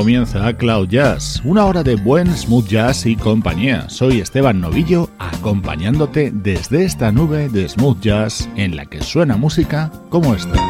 Comienza 0.00 0.50
Cloud 0.56 0.88
Jazz, 0.88 1.42
una 1.44 1.66
hora 1.66 1.82
de 1.82 1.94
buen 1.94 2.34
smooth 2.34 2.66
jazz 2.66 3.04
y 3.04 3.16
compañía. 3.16 3.86
Soy 3.90 4.22
Esteban 4.22 4.58
Novillo, 4.58 5.10
acompañándote 5.18 6.30
desde 6.32 6.86
esta 6.86 7.12
nube 7.12 7.50
de 7.50 7.68
smooth 7.68 8.00
jazz 8.00 8.48
en 8.56 8.76
la 8.76 8.86
que 8.86 9.02
suena 9.02 9.36
música 9.36 9.92
como 10.08 10.34
esta. 10.34 10.69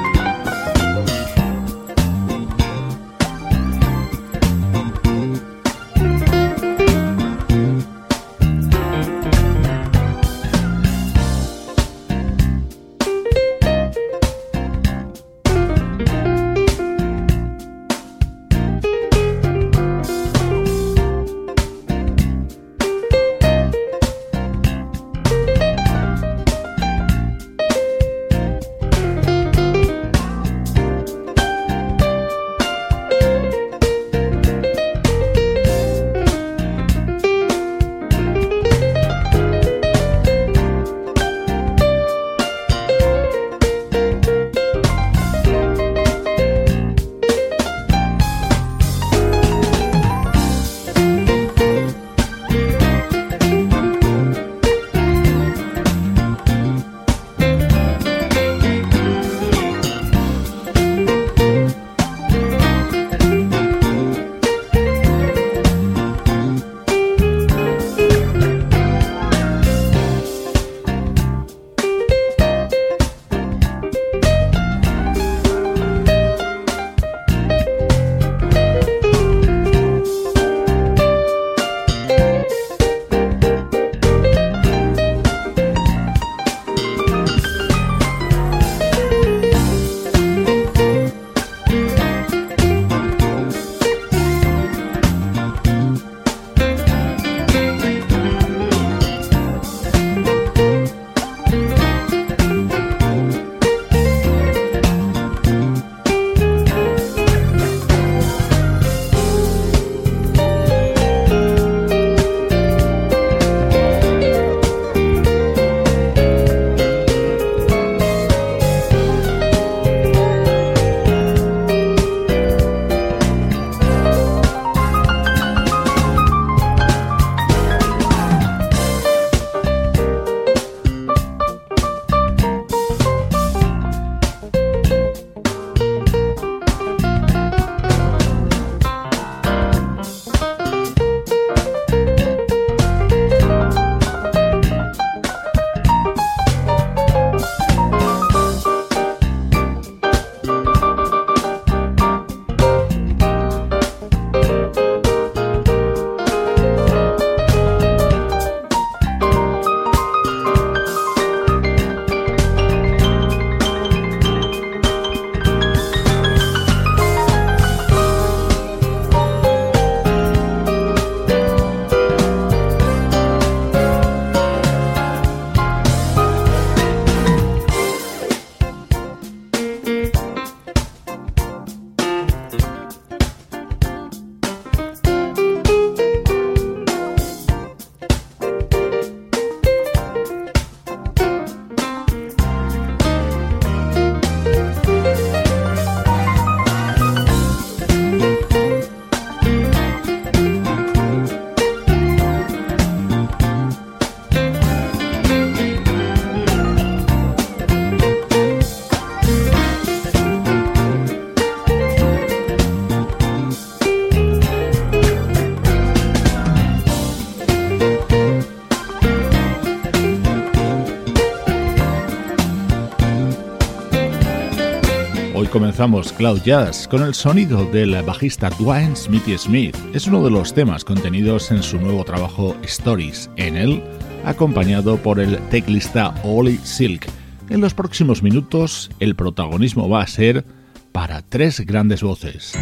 Comenzamos 225.81 226.13
Cloud 226.13 226.43
Jazz 226.43 226.87
con 226.87 227.03
el 227.03 227.15
sonido 227.15 227.65
del 227.65 228.03
bajista 228.03 228.51
Dwayne 228.51 228.95
Smithy 228.95 229.39
Smith. 229.39 229.75
Es 229.95 230.07
uno 230.07 230.23
de 230.23 230.31
los 230.31 230.53
temas 230.53 230.85
contenidos 230.85 231.51
en 231.53 231.63
su 231.63 231.81
nuevo 231.81 232.05
trabajo 232.05 232.55
Stories. 232.65 233.31
En 233.37 233.57
él, 233.57 233.83
acompañado 234.27 234.99
por 234.99 235.19
el 235.19 235.39
teclista 235.49 236.13
Ollie 236.23 236.59
Silk. 236.65 237.07
En 237.49 237.63
los 237.63 237.73
próximos 237.73 238.23
minutos, 238.23 238.91
el 239.01 239.17
protagonismo 239.17 239.89
va 239.89 240.03
a 240.03 240.07
ser 240.07 240.45
para 240.93 241.23
tres 241.23 241.61
grandes 241.61 242.03
voces. 242.03 242.53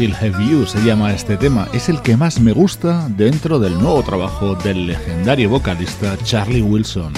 Still 0.00 0.16
Have 0.16 0.42
You 0.42 0.64
se 0.64 0.82
llama 0.82 1.12
este 1.12 1.36
tema. 1.36 1.68
Es 1.74 1.90
el 1.90 2.00
que 2.00 2.16
más 2.16 2.40
me 2.40 2.52
gusta 2.52 3.06
dentro 3.10 3.58
del 3.58 3.78
nuevo 3.78 4.02
trabajo 4.02 4.54
del 4.54 4.86
legendario 4.86 5.50
vocalista 5.50 6.16
Charlie 6.24 6.62
Wilson. 6.62 7.12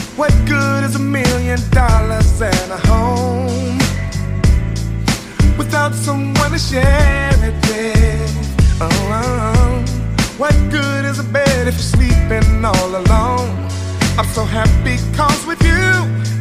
I'm 14.19 14.26
so 14.35 14.44
happy 14.44 14.99
cause 15.17 15.46
with 15.46 15.62
you 15.62 15.73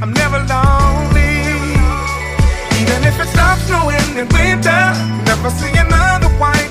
I'm 0.01 0.11
never 0.11 0.39
lonely. 0.49 1.21
Even 2.81 3.03
if 3.05 3.19
it 3.21 3.27
stops 3.27 3.69
in 3.69 4.27
winter, 4.33 4.83
never 5.25 5.49
another 5.77 6.30
white 6.39 6.70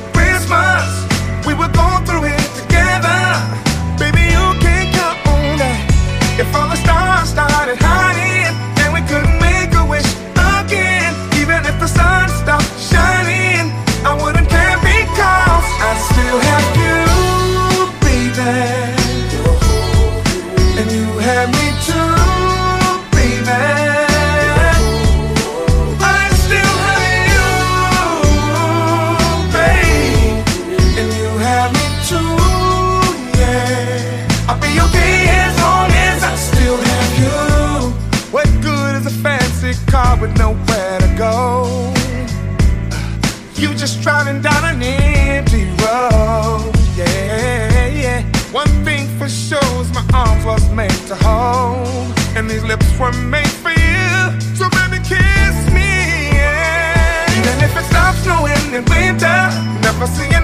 You 43.60 43.74
just 43.74 44.00
driving 44.00 44.40
down 44.40 44.64
an 44.64 44.82
empty 44.82 45.64
road. 45.84 46.72
Yeah, 46.96 47.86
yeah. 47.88 48.22
One 48.52 48.72
thing 48.86 49.06
for 49.18 49.28
sure 49.28 49.60
is 49.82 49.92
my 49.92 50.02
arms 50.14 50.46
was 50.46 50.64
made 50.72 51.00
to 51.08 51.14
hold, 51.14 52.16
and 52.34 52.48
these 52.48 52.64
lips 52.64 52.88
were 52.98 53.12
made 53.12 53.52
for 53.62 53.68
you. 53.68 54.40
So 54.56 54.64
baby, 54.70 54.96
kiss 55.04 55.56
me. 55.76 55.92
Yeah. 56.32 57.38
Even 57.38 57.62
if 57.62 57.76
it 57.76 57.84
stops 57.84 58.20
snowing 58.24 58.72
in 58.72 58.82
winter, 58.86 59.40
never 59.84 60.06
see 60.06 60.39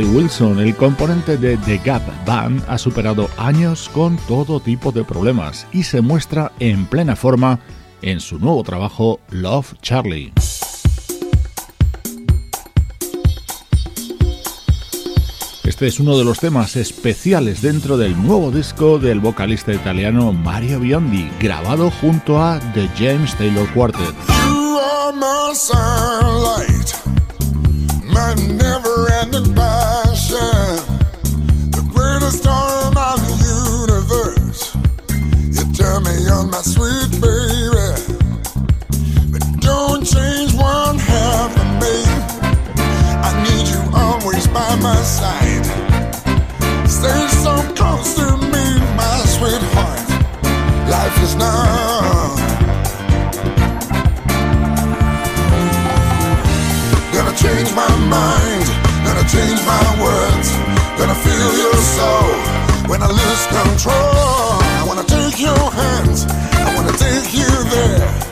el 0.00 0.76
componente 0.76 1.36
de 1.36 1.58
The 1.58 1.78
Gap 1.84 2.02
Band, 2.24 2.64
ha 2.68 2.78
superado 2.78 3.28
años 3.36 3.90
con 3.92 4.16
todo 4.28 4.58
tipo 4.58 4.92
de 4.92 5.04
problemas 5.04 5.66
y 5.72 5.82
se 5.82 6.00
muestra 6.00 6.52
en 6.58 6.86
plena 6.86 7.16
forma 7.16 7.60
en 8.00 8.20
su 8.20 8.38
nuevo 8.38 8.62
trabajo 8.62 9.20
Love 9.30 9.74
Charlie. 9.82 10.32
Este 15.64 15.86
es 15.86 16.00
uno 16.00 16.16
de 16.16 16.24
los 16.24 16.38
temas 16.40 16.76
especiales 16.76 17.60
dentro 17.60 17.98
del 17.98 18.20
nuevo 18.20 18.50
disco 18.50 18.98
del 18.98 19.20
vocalista 19.20 19.72
italiano 19.72 20.32
Mario 20.32 20.80
Biondi, 20.80 21.30
grabado 21.38 21.90
junto 21.90 22.42
a 22.42 22.58
The 22.74 22.88
James 22.98 23.34
Taylor 23.36 23.70
Quartet. 23.74 24.14
The 31.70 31.82
greatest 31.94 32.38
star 32.42 32.88
in 32.88 32.94
the 32.94 33.36
universe. 33.80 34.74
You 35.56 35.64
turn 35.72 36.02
me 36.04 36.28
on, 36.28 36.50
my 36.50 36.62
sweet 36.62 37.10
baby, 37.20 37.88
but 39.32 39.42
don't 39.60 40.04
change 40.04 40.54
one 40.54 40.98
half 40.98 41.50
of 41.56 41.68
me. 41.82 41.96
I 43.26 43.30
need 43.44 43.66
you 43.72 43.80
always 43.94 44.46
by 44.48 44.74
my 44.76 45.00
side. 45.02 45.66
Stay 46.88 47.28
so 47.44 47.54
close 47.74 48.14
to 48.14 48.36
me, 48.36 48.64
my 48.96 49.16
sweetheart. 49.34 50.08
Life 50.88 51.22
is 51.22 51.34
not 51.36 51.99
change 59.30 59.62
my 59.62 59.86
words, 60.02 60.48
gonna 60.98 61.14
feel 61.14 61.50
your 61.62 61.76
soul 61.94 62.34
when 62.90 63.00
I 63.00 63.06
lose 63.06 63.44
control. 63.46 64.58
I 64.80 64.84
wanna 64.88 65.04
take 65.04 65.38
your 65.38 65.64
hands, 65.70 66.26
I 66.66 66.74
wanna 66.74 66.96
take 66.98 67.32
you 67.32 67.50
there, 67.70 68.29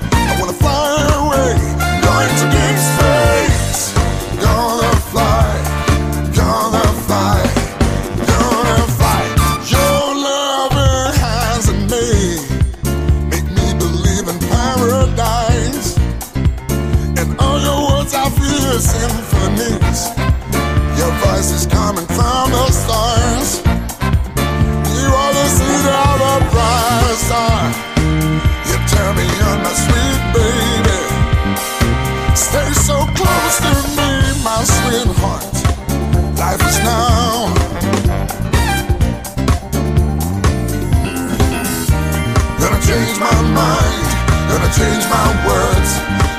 change 42.88 43.20
my 43.20 43.40
mind, 43.52 44.04
gonna 44.48 44.72
change 44.72 45.04
my 45.12 45.28
words, 45.46 45.90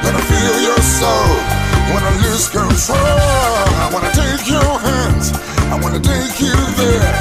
gonna 0.01 0.23
feel 0.31 0.55
your 0.67 0.81
soul. 0.97 1.31
Wanna 1.93 2.13
lose 2.25 2.49
control. 2.49 2.97
I 3.83 3.89
wanna 3.93 4.11
take 4.23 4.43
your 4.49 4.71
hands, 4.89 5.31
I 5.73 5.79
wanna 5.79 5.99
take 5.99 6.39
you 6.41 6.57
there. 6.81 7.13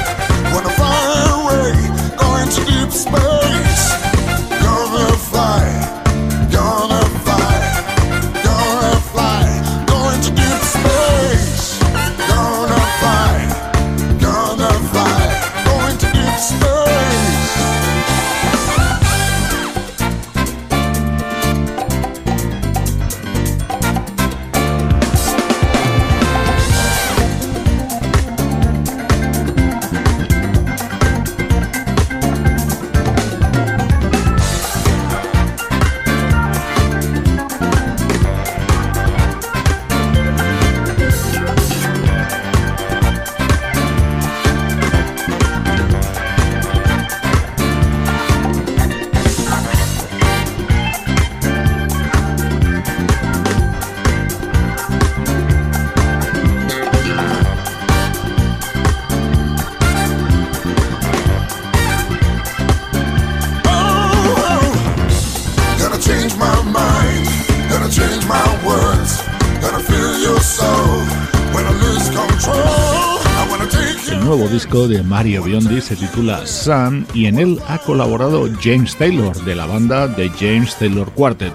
Wanna 0.53 0.73
fly 0.79 1.01
away, 1.37 1.71
going 2.17 2.49
to 2.55 2.61
deep 2.71 2.91
space. 2.91 4.08
De 74.87 75.03
Mario 75.03 75.43
Biondi 75.43 75.81
se 75.81 75.95
titula 75.95 76.45
Sun 76.45 77.05
y 77.13 77.25
en 77.25 77.37
él 77.37 77.59
ha 77.67 77.79
colaborado 77.79 78.47
James 78.61 78.95
Taylor 78.95 79.35
de 79.43 79.55
la 79.55 79.65
banda 79.65 80.13
The 80.15 80.29
James 80.29 80.75
Taylor 80.77 81.11
Quartet. 81.11 81.53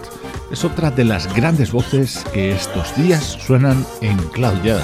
Es 0.50 0.64
otra 0.64 0.90
de 0.90 1.04
las 1.04 1.32
grandes 1.34 1.72
voces 1.72 2.24
que 2.34 2.52
estos 2.52 2.94
días 2.96 3.38
suenan 3.46 3.86
en 4.02 4.16
Cloud 4.32 4.62
Jazz. 4.62 4.82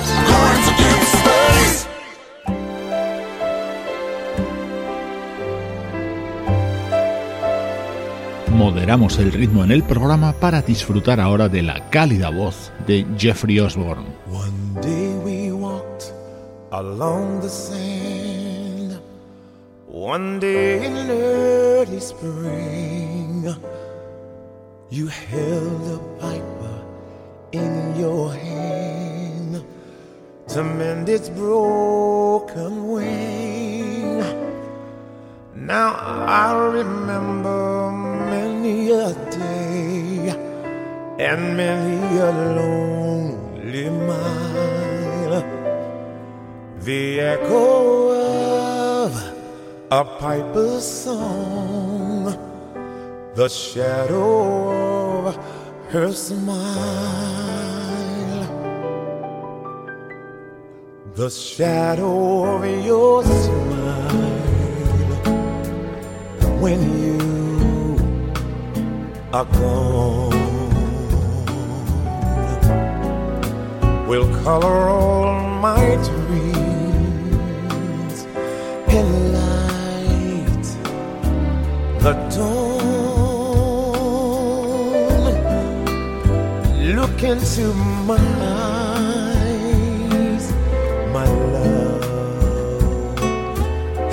Moderamos 8.53 9.19
el 9.19 9.33
ritmo 9.33 9.65
en 9.65 9.73
el 9.73 9.83
programa 9.83 10.33
para 10.33 10.63
disfrutar 10.63 11.21
ahora 11.21 11.49
de 11.49 11.63
la 11.63 11.91
cálida 11.91 12.31
voz 12.31 12.73
de 12.87 13.07
Jeffrey 13.19 13.59
Osborne. 13.61 14.07
One 20.01 20.41
day 20.41 20.87
in 20.87 21.11
early 21.11 22.01
spring, 22.01 23.55
you 24.89 25.09
held 25.09 25.83
a 25.89 25.99
piper 26.19 26.79
in 27.53 27.95
your 27.97 28.33
hand 28.33 29.63
to 30.49 30.65
mend 30.65 31.11
its 31.11 31.29
broken 31.29 32.89
wing. 32.89 34.25
Now 35.55 35.93
I 35.93 36.55
remember 36.79 37.93
many 37.93 38.93
a 38.93 39.13
day 39.29 40.31
and 41.29 41.59
many 41.59 42.17
a 42.17 42.33
lonely 42.57 43.91
mile. 43.91 45.45
The 46.87 47.21
echo 47.21 48.50
a 49.93 50.05
piper's 50.05 50.87
song, 50.87 52.27
the 53.35 53.49
shadow 53.49 55.27
of 55.27 55.37
her 55.89 56.13
smile, 56.13 56.47
the 61.15 61.29
shadow 61.29 62.55
of 62.55 62.87
your 62.87 63.25
smile 63.25 64.11
when 66.61 66.81
you 67.03 67.19
are 69.33 69.45
gone 69.45 70.31
will 74.07 74.29
color 74.45 74.89
all 74.89 75.33
my 75.59 75.97
dreams 76.05 76.60
the 82.03 82.13
dawn. 82.35 82.81
Look 86.97 87.19
into 87.23 87.65
my 88.11 88.19
eyes, 89.39 90.45
my 91.13 91.27
love, 91.55 92.05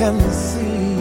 and 0.05 0.19
see 0.31 0.99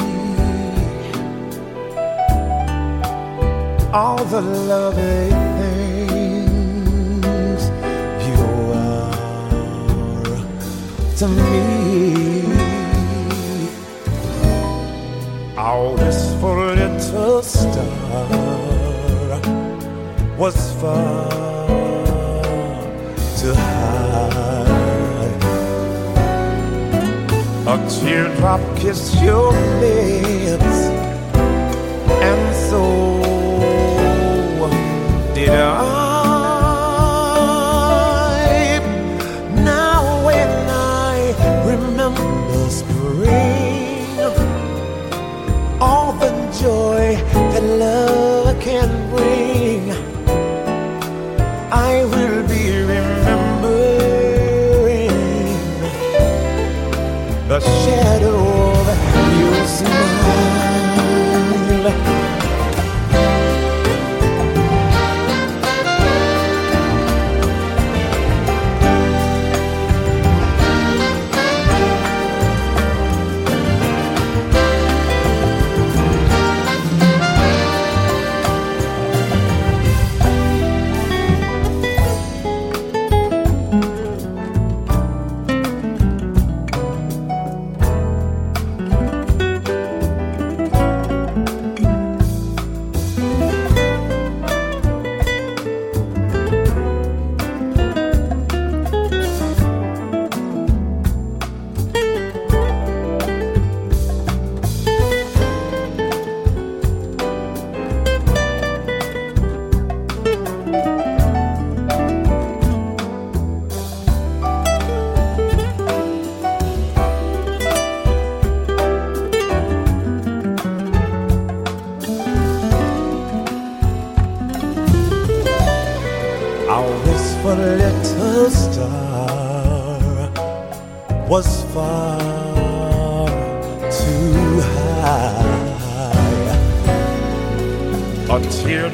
all 3.92 4.24
the 4.24 4.40
lovely 4.40 5.30
things 5.58 7.62
you 8.28 8.40
are 8.74 9.12
to 11.18 11.26
me. 11.28 11.44
Our 15.56 15.94
wistful 15.94 16.75
little 17.18 17.42
star 17.42 17.87
was 20.37 20.56
far 20.80 21.28
too 23.38 23.54
high. 23.54 24.66
A 27.68 27.76
teardrop 27.88 28.61
kissed 28.76 29.14
your 29.23 29.52
lips, 29.80 30.78
and 32.28 32.54
so 32.68 32.82
did 35.35 35.50
I. 35.50 35.95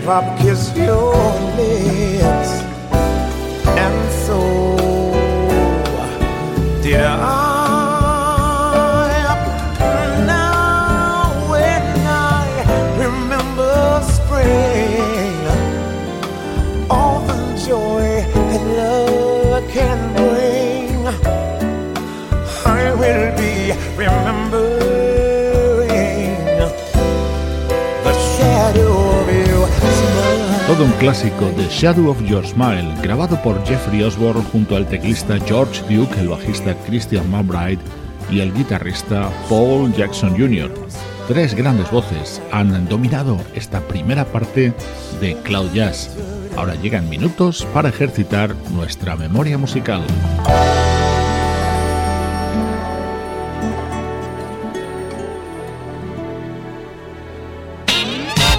drop 0.03 0.37
kiss 0.39 0.77
your 0.77 1.15
lips. 1.57 1.92
Clásico 31.03 31.51
de 31.57 31.67
Shadow 31.69 32.11
of 32.11 32.23
Your 32.23 32.47
Smile, 32.47 32.95
grabado 33.03 33.37
por 33.43 33.61
Jeffrey 33.67 34.05
Osborne 34.05 34.45
junto 34.53 34.77
al 34.77 34.87
teclista 34.87 35.37
George 35.47 35.83
Duke, 35.93 36.21
el 36.21 36.29
bajista 36.29 36.77
Christian 36.87 37.29
McBride 37.29 37.81
y 38.31 38.39
el 38.39 38.55
guitarrista 38.55 39.29
Paul 39.49 39.93
Jackson 39.95 40.31
Jr. 40.39 40.73
Tres 41.27 41.57
grandes 41.57 41.91
voces 41.91 42.41
han 42.53 42.89
dominado 42.89 43.41
esta 43.53 43.81
primera 43.81 44.25
parte 44.25 44.73
de 45.21 45.35
Cloud 45.43 45.73
Jazz. 45.73 46.09
Ahora 46.57 46.77
llegan 46.77 47.09
minutos 47.09 47.67
para 47.75 47.89
ejercitar 47.89 48.55
nuestra 48.71 49.17
memoria 49.17 49.59
musical. 49.59 50.05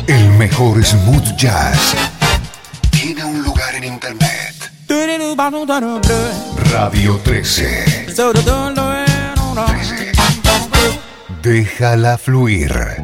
El 0.07 0.29
mejor 0.31 0.83
smooth 0.83 1.37
jazz 1.37 1.95
en 3.83 3.93
internet. 3.93 4.71
Radio 6.71 7.19
13. 7.23 8.13
13. 8.13 8.43
Déjala 11.41 12.17
fluir. 12.17 13.02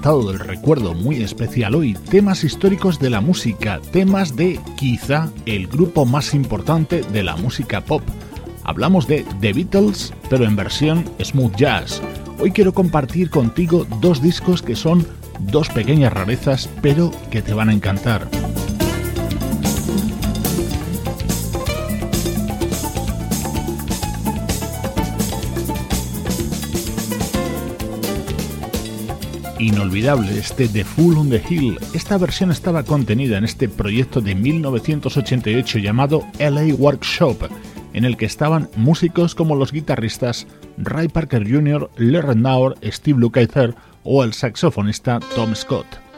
Apartado 0.00 0.32
del 0.32 0.38
recuerdo 0.38 0.94
muy 0.94 1.22
especial 1.22 1.74
hoy, 1.74 1.92
temas 1.92 2.42
históricos 2.42 2.98
de 2.98 3.10
la 3.10 3.20
música, 3.20 3.82
temas 3.92 4.34
de 4.34 4.58
quizá 4.78 5.28
el 5.44 5.66
grupo 5.66 6.06
más 6.06 6.32
importante 6.32 7.02
de 7.12 7.22
la 7.22 7.36
música 7.36 7.82
pop. 7.82 8.00
Hablamos 8.64 9.06
de 9.06 9.26
The 9.42 9.52
Beatles, 9.52 10.14
pero 10.30 10.46
en 10.46 10.56
versión 10.56 11.04
smooth 11.22 11.54
jazz. 11.54 12.00
Hoy 12.38 12.50
quiero 12.50 12.72
compartir 12.72 13.28
contigo 13.28 13.86
dos 14.00 14.22
discos 14.22 14.62
que 14.62 14.74
son 14.74 15.06
dos 15.38 15.68
pequeñas 15.68 16.14
rarezas, 16.14 16.70
pero 16.80 17.10
que 17.30 17.42
te 17.42 17.52
van 17.52 17.68
a 17.68 17.74
encantar. 17.74 18.26
Inolvidable 29.60 30.38
este 30.38 30.68
The 30.68 30.84
Fool 30.84 31.18
on 31.18 31.30
the 31.30 31.42
Hill. 31.48 31.78
Esta 31.92 32.16
versión 32.18 32.50
estaba 32.50 32.82
contenida 32.82 33.36
en 33.38 33.44
este 33.44 33.68
proyecto 33.68 34.20
de 34.20 34.34
1988 34.34 35.78
llamado 35.78 36.24
LA 36.38 36.74
Workshop, 36.74 37.50
en 37.92 38.04
el 38.04 38.16
que 38.16 38.24
estaban 38.24 38.68
músicos 38.76 39.34
como 39.34 39.56
los 39.56 39.72
guitarristas 39.72 40.46
Ray 40.78 41.08
Parker 41.08 41.48
Jr., 41.48 41.90
Larry 41.96 42.40
Naur, 42.40 42.76
Steve 42.82 43.20
Lukather 43.20 43.74
o 44.02 44.24
el 44.24 44.32
saxofonista 44.32 45.20
Tom 45.34 45.54
Scott. 45.54 46.09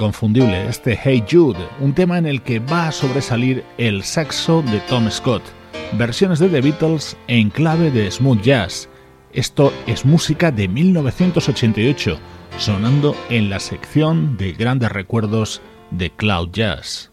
Inconfundible 0.00 0.66
este 0.66 0.98
Hey 1.04 1.22
Jude, 1.30 1.58
un 1.78 1.92
tema 1.92 2.16
en 2.16 2.24
el 2.24 2.40
que 2.40 2.58
va 2.58 2.88
a 2.88 2.92
sobresalir 2.92 3.62
el 3.76 4.02
saxo 4.02 4.62
de 4.62 4.80
Tom 4.88 5.10
Scott, 5.10 5.42
versiones 5.98 6.38
de 6.38 6.48
The 6.48 6.62
Beatles 6.62 7.18
en 7.26 7.50
clave 7.50 7.90
de 7.90 8.10
smooth 8.10 8.40
jazz. 8.40 8.88
Esto 9.34 9.74
es 9.86 10.06
música 10.06 10.50
de 10.50 10.68
1988, 10.68 12.18
sonando 12.56 13.14
en 13.28 13.50
la 13.50 13.60
sección 13.60 14.38
de 14.38 14.52
grandes 14.52 14.90
recuerdos 14.90 15.60
de 15.90 16.08
Cloud 16.08 16.48
Jazz. 16.50 17.09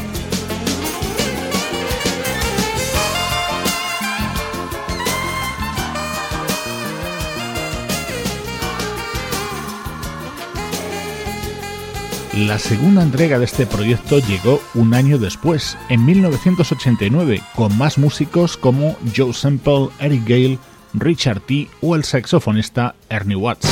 La 12.46 12.58
segunda 12.58 13.04
entrega 13.04 13.38
de 13.38 13.44
este 13.44 13.66
proyecto 13.66 14.18
llegó 14.18 14.60
un 14.74 14.94
año 14.94 15.16
después, 15.16 15.78
en 15.88 16.04
1989, 16.04 17.40
con 17.54 17.76
más 17.78 17.98
músicos 17.98 18.56
como 18.56 18.96
Joe 19.16 19.32
Semple, 19.32 19.90
Eric 20.00 20.22
Gale, 20.26 20.58
Richard 20.92 21.40
T. 21.42 21.68
o 21.80 21.94
el 21.94 22.02
saxofonista 22.02 22.96
Ernie 23.08 23.36
Watts. 23.36 23.68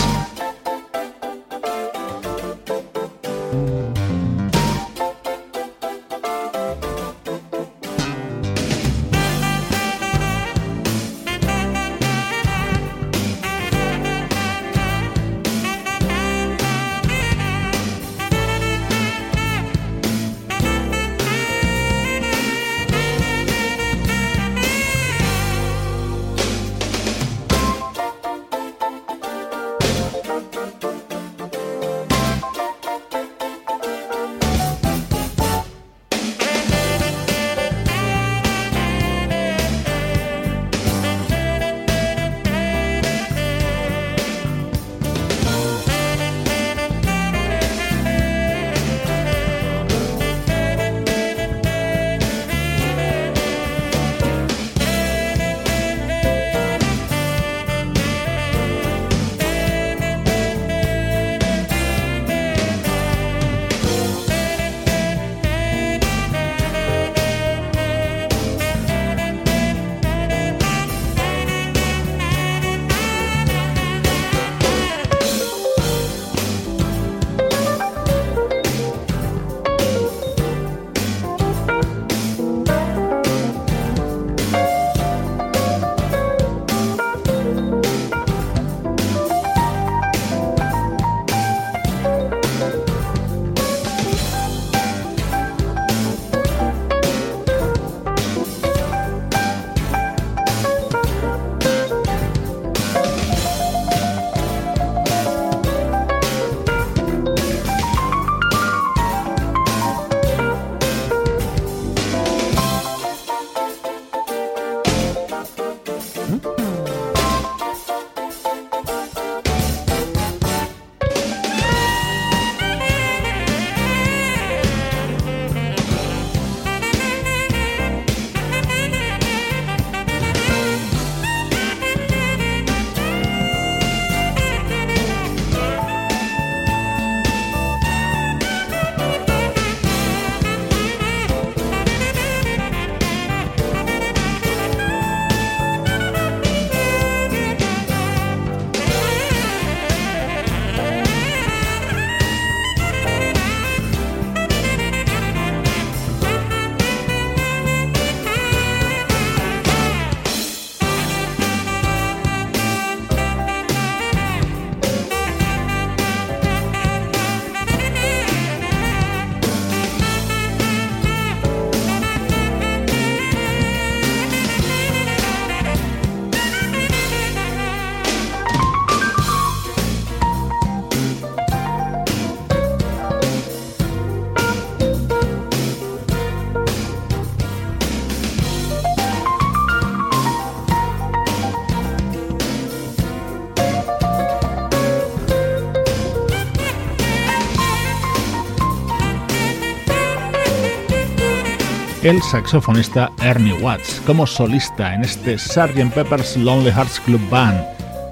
El 202.11 202.23
saxofonista 202.23 203.13
Ernie 203.23 203.53
Watts 203.53 204.03
como 204.05 204.27
solista 204.27 204.95
en 204.95 205.03
este 205.03 205.39
Sgt. 205.39 205.95
Pepper's 205.95 206.37
Lonely 206.37 206.73
Hearts 206.73 206.99
Club 206.99 207.21
Band. 207.31 207.65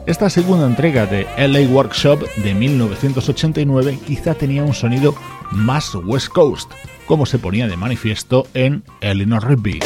Esta 0.07 0.31
segunda 0.31 0.69
entrega 0.69 1.05
de 1.05 1.27
LA 1.37 1.69
Workshop 1.69 2.23
de 2.37 2.55
1989 2.55 3.99
quizá 4.07 4.35
tenía 4.35 4.63
un 4.63 4.73
sonido 4.73 5.17
más 5.51 5.97
West 5.97 6.29
Coast, 6.29 6.71
como 7.07 7.27
se 7.27 7.41
ponía 7.41 7.67
de 7.67 7.77
manifiesto 7.77 8.47
en 8.55 8.85
Eleanor 9.01 9.49
Rigby. 9.49 9.81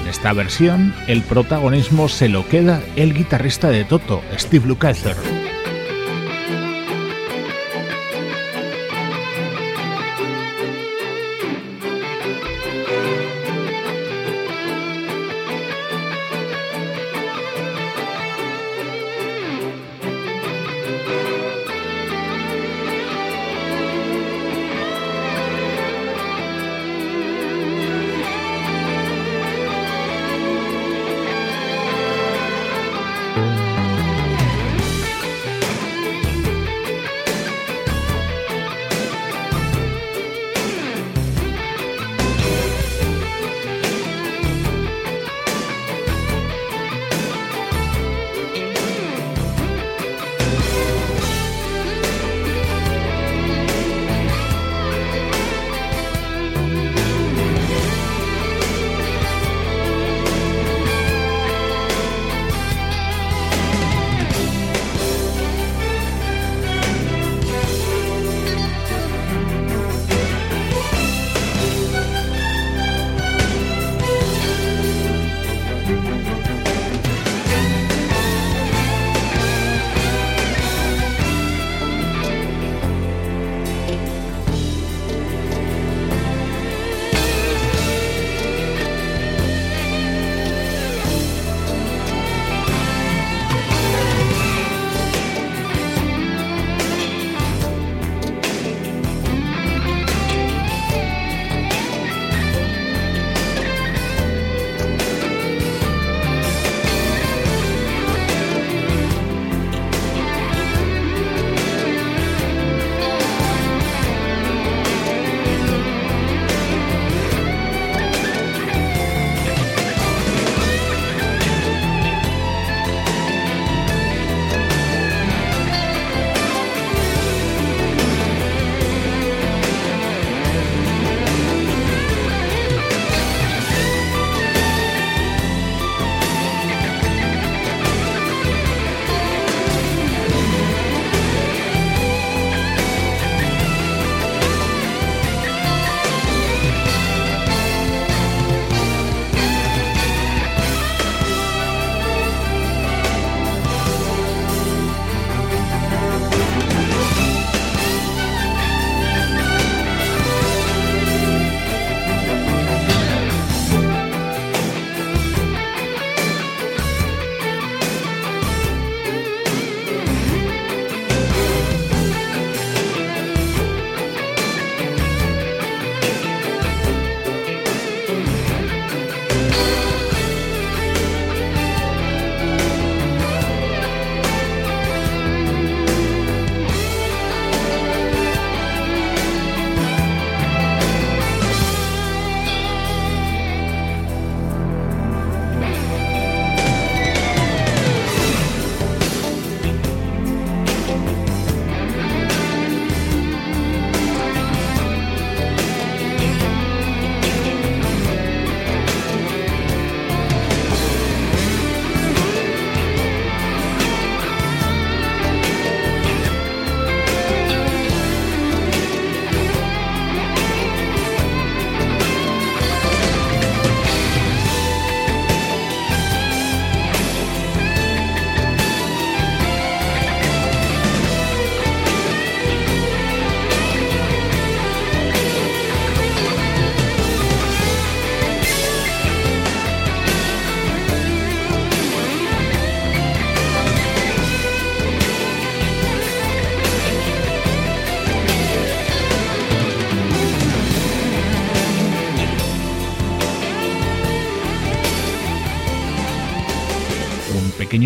En 0.00 0.08
esta 0.08 0.32
versión, 0.32 0.94
el 1.08 1.20
protagonismo 1.20 2.08
se 2.08 2.30
lo 2.30 2.48
queda 2.48 2.82
el 2.96 3.12
guitarrista 3.12 3.68
de 3.68 3.84
Toto, 3.84 4.22
Steve 4.38 4.66
Lukather. 4.66 5.53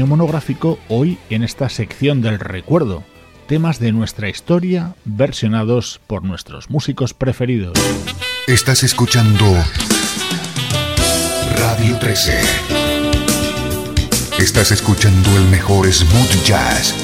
Monográfico 0.09 0.79
hoy 0.89 1.19
en 1.31 1.45
esta 1.45 1.69
sección 1.69 2.23
del 2.23 2.41
recuerdo, 2.41 3.05
temas 3.47 3.79
de 3.79 3.93
nuestra 3.93 4.29
historia 4.29 4.95
versionados 5.05 6.01
por 6.07 6.25
nuestros 6.25 6.71
músicos 6.71 7.15
preferidos. 7.15 7.79
Estás 8.47 8.83
escuchando 8.83 9.45
Radio 11.57 11.99
13. 11.99 12.41
Estás 14.39 14.73
escuchando 14.73 15.37
el 15.37 15.45
mejor 15.45 15.93
smooth 15.93 16.45
jazz 16.45 16.95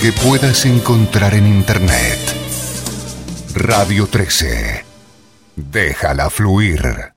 que 0.00 0.12
puedas 0.12 0.66
encontrar 0.66 1.34
en 1.34 1.46
Internet. 1.46 2.18
Radio 3.54 4.06
13. 4.06 4.84
Déjala 5.56 6.28
fluir. 6.28 7.13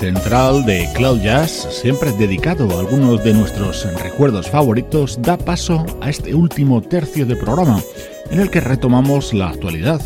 Central 0.00 0.66
de 0.66 0.86
Cloud 0.94 1.22
Jazz, 1.22 1.66
siempre 1.70 2.12
dedicado 2.12 2.70
a 2.70 2.80
algunos 2.80 3.24
de 3.24 3.32
nuestros 3.32 3.90
recuerdos 4.02 4.50
favoritos, 4.50 5.18
da 5.22 5.38
paso 5.38 5.86
a 6.00 6.10
este 6.10 6.34
último 6.34 6.82
tercio 6.82 7.24
de 7.24 7.36
programa, 7.36 7.80
en 8.30 8.40
el 8.40 8.50
que 8.50 8.60
retomamos 8.60 9.32
la 9.32 9.48
actualidad. 9.48 10.02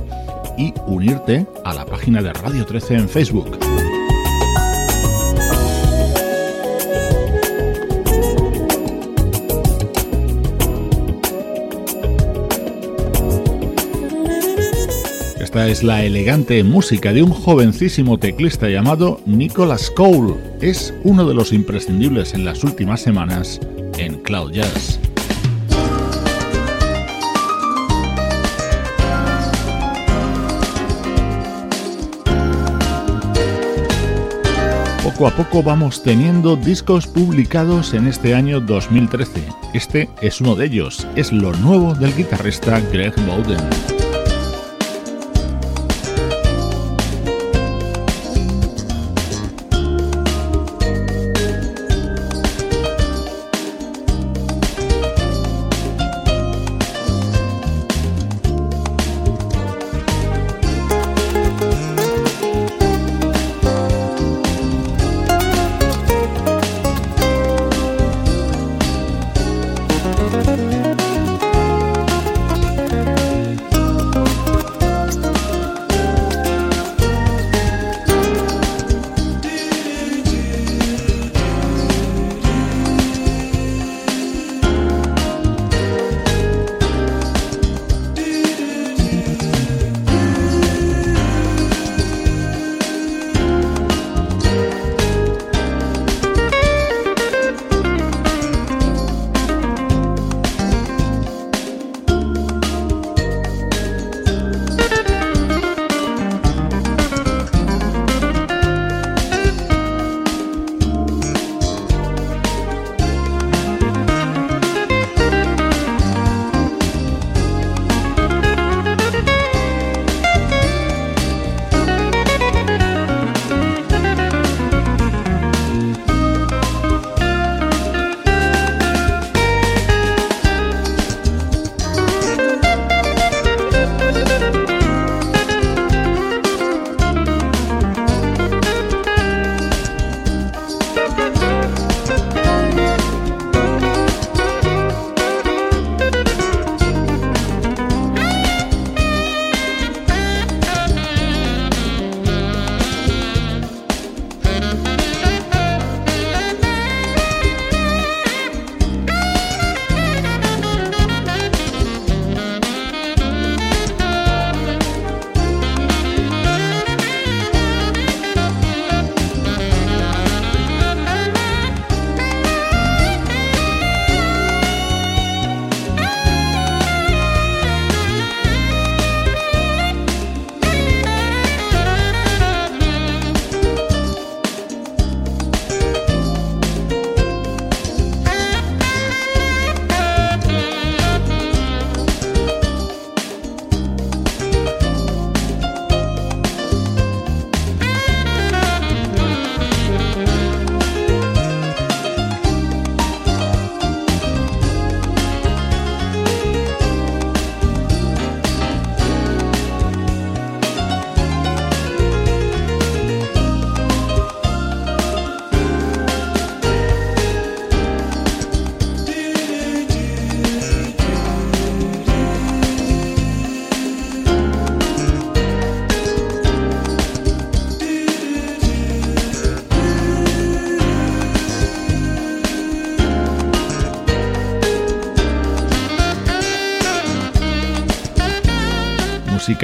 y 0.58 0.74
unirte 0.86 1.48
a 1.64 1.74
la 1.74 1.86
página 1.86 2.22
de 2.22 2.34
Radio 2.34 2.66
13 2.66 2.96
en 2.96 3.08
Facebook. 3.10 3.71
Esta 15.52 15.68
es 15.68 15.84
la 15.84 16.06
elegante 16.06 16.64
música 16.64 17.12
de 17.12 17.24
un 17.24 17.32
jovencísimo 17.32 18.18
teclista 18.18 18.70
llamado 18.70 19.20
Nicholas 19.26 19.92
Cole. 19.92 20.36
Es 20.62 20.94
uno 21.04 21.28
de 21.28 21.34
los 21.34 21.52
imprescindibles 21.52 22.34
en 22.34 22.46
las 22.46 22.64
últimas 22.64 23.02
semanas 23.02 23.60
en 23.98 24.16
Cloud 24.20 24.54
Jazz. 24.54 24.98
Poco 35.04 35.28
a 35.28 35.36
poco 35.36 35.62
vamos 35.62 36.02
teniendo 36.02 36.56
discos 36.56 37.08
publicados 37.08 37.94
en 37.94 38.08
este 38.08 38.36
año 38.36 38.62
2013. 38.62 39.44
Este 39.74 40.10
es 40.22 40.40
uno 40.40 40.56
de 40.56 40.68
ellos, 40.68 41.06
es 41.18 41.34
lo 41.34 41.52
nuevo 41.52 41.94
del 41.94 42.16
guitarrista 42.16 42.80
Greg 42.94 43.14
Bowden. 43.26 44.01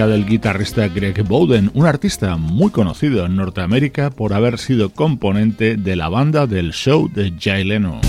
Del 0.06 0.28
guitarrista 0.28 0.88
Greg 0.90 1.24
Bowden, 1.24 1.72
un 1.74 1.88
artista 1.88 2.38
muy 2.38 2.70
conocido 2.70 3.26
en 3.26 3.36
Norteamérica 3.36 4.12
por 4.12 4.34
haber 4.34 4.60
sido 4.60 4.92
componente 4.92 5.76
de 5.76 5.96
la 5.96 6.08
banda 6.08 6.46
del 6.46 6.72
show 6.72 7.10
de 7.12 7.34
Jay 7.40 7.64
Leno. 7.64 8.00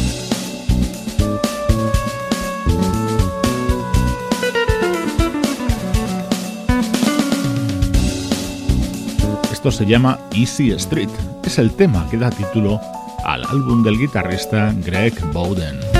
Esto 9.50 9.70
se 9.70 9.86
llama 9.86 10.18
Easy 10.34 10.72
Street, 10.72 11.08
es 11.44 11.58
el 11.58 11.70
tema 11.70 12.06
que 12.10 12.18
da 12.18 12.30
título 12.30 12.80
al 13.24 13.44
álbum 13.44 13.82
del 13.82 13.98
guitarrista 13.98 14.74
Greg 14.84 15.14
Bowden. 15.32 15.97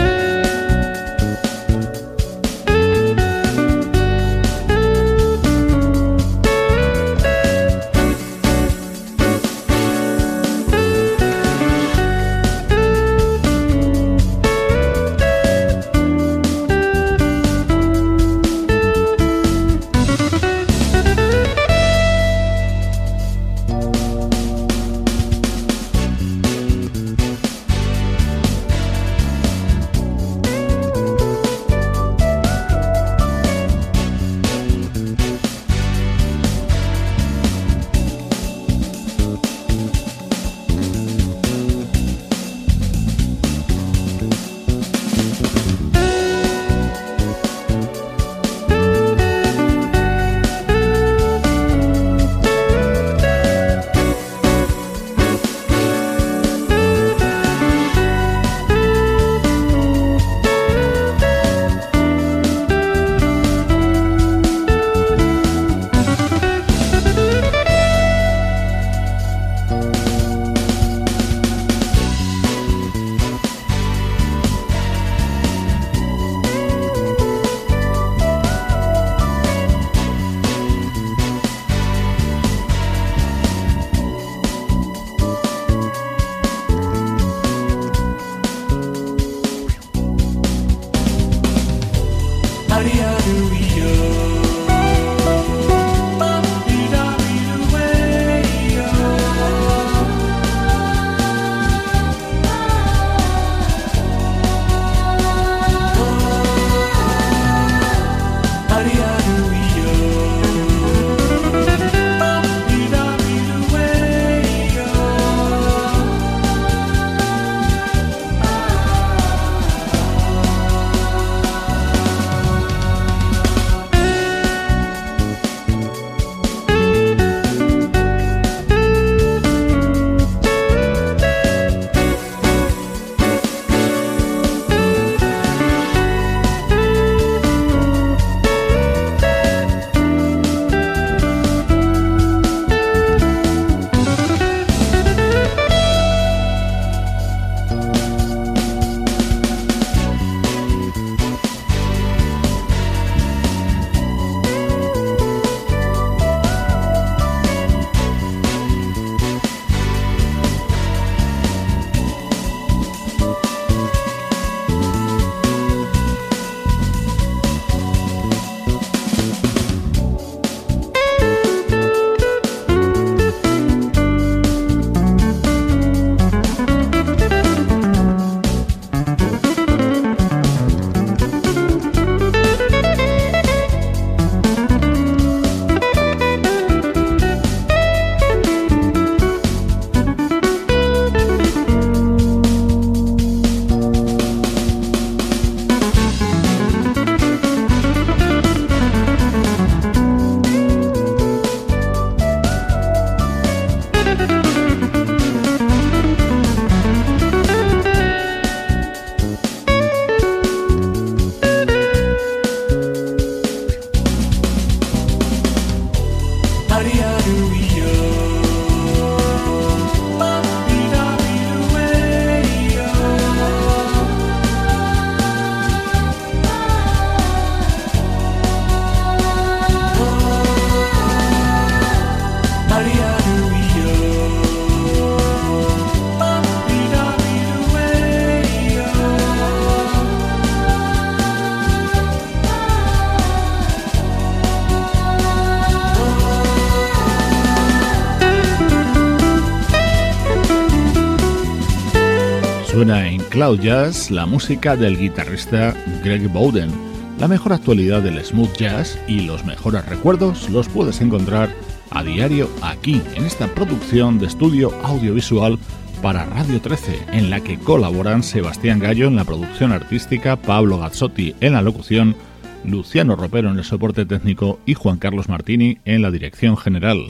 Cloud 253.39 253.61
Jazz 253.61 254.11
la 254.11 254.26
música 254.26 254.74
del 254.74 254.99
guitarrista 254.99 255.72
Greg 256.03 256.26
Bowden. 256.26 256.72
La 257.20 257.28
mejor 257.28 257.53
actualidad 257.53 258.03
del 258.03 258.18
smooth 258.24 258.53
jazz 258.57 258.99
y 259.07 259.20
los 259.20 259.45
mejores 259.45 259.86
recuerdos 259.86 260.51
los 260.51 260.68
puedes 260.68 261.01
encontrar 261.01 261.49
a 261.91 262.03
diario 262.03 262.51
aquí, 262.62 263.01
en 263.14 263.24
esta 263.24 263.47
producción 263.55 264.18
de 264.18 264.26
estudio 264.26 264.72
audiovisual 264.82 265.57
para 266.03 266.24
Radio 266.24 266.61
13, 266.61 266.99
en 267.12 267.30
la 267.30 267.39
que 267.39 267.61
colaboran 267.61 268.24
Sebastián 268.24 268.80
Gallo 268.80 269.07
en 269.07 269.14
la 269.14 269.24
producción 269.24 269.70
artística, 269.70 270.34
Pablo 270.34 270.78
Gazzotti 270.78 271.36
en 271.39 271.53
la 271.53 271.62
locución, 271.62 272.16
Luciano 272.64 273.14
Ropero 273.14 273.53
en 273.53 273.59
el 273.59 273.64
soporte 273.64 274.05
técnico 274.05 274.59
y 274.66 274.74
Juan 274.74 274.99
Carlos 274.99 275.28
Martini 275.28 275.78
en 275.84 276.03
la 276.03 276.11
dirección 276.11 276.57
general. 276.57 277.07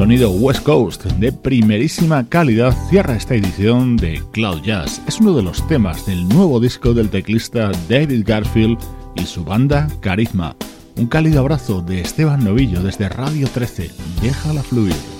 Sonido 0.00 0.30
West 0.30 0.62
Coast 0.62 1.04
de 1.04 1.30
primerísima 1.30 2.26
calidad 2.26 2.74
cierra 2.88 3.16
esta 3.16 3.34
edición 3.34 3.98
de 3.98 4.22
Cloud 4.32 4.62
Jazz. 4.62 5.02
Es 5.06 5.20
uno 5.20 5.36
de 5.36 5.42
los 5.42 5.68
temas 5.68 6.06
del 6.06 6.26
nuevo 6.26 6.58
disco 6.58 6.94
del 6.94 7.10
teclista 7.10 7.70
David 7.86 8.24
Garfield 8.24 8.78
y 9.14 9.26
su 9.26 9.44
banda 9.44 9.88
Carisma. 10.00 10.56
Un 10.96 11.06
cálido 11.06 11.40
abrazo 11.40 11.82
de 11.82 12.00
Esteban 12.00 12.42
Novillo 12.42 12.82
desde 12.82 13.10
Radio 13.10 13.46
13. 13.46 13.90
Déjala 14.22 14.62
fluir. 14.62 15.19